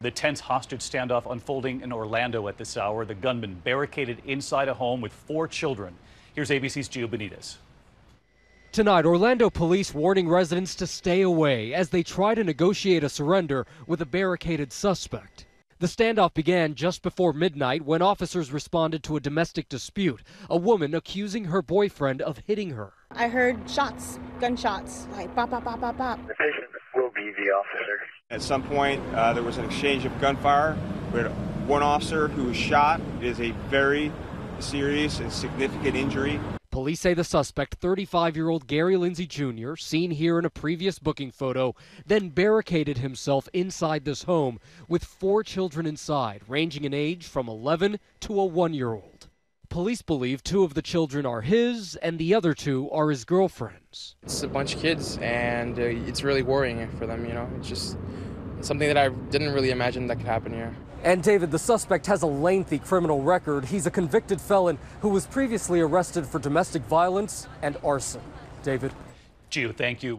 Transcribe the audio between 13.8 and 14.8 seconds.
with a barricaded